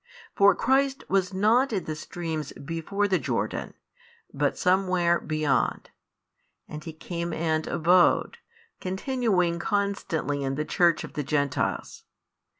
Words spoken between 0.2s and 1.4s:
For Christ was